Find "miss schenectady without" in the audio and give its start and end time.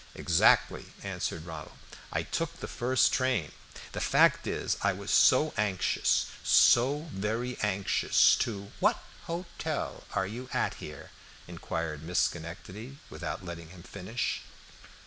12.01-13.45